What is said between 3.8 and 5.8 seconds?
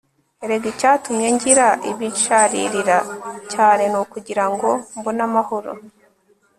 ni ukugira ngo mbone amahoro